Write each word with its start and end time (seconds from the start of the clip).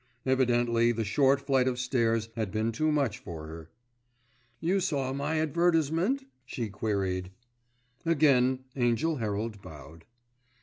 Evidently 0.25 0.91
the 0.91 1.05
short 1.05 1.39
flight 1.39 1.67
of 1.67 1.77
stairs 1.79 2.29
had 2.35 2.49
been 2.51 2.71
too 2.71 2.91
much 2.91 3.19
for 3.19 3.45
her. 3.45 3.69
"You 4.59 4.79
saw 4.79 5.13
my 5.13 5.39
advertisement?" 5.39 6.25
she 6.43 6.69
queried. 6.69 7.29
Again 8.03 8.63
Angell 8.75 9.17
Herald 9.17 9.61
bowed. 9.61 10.05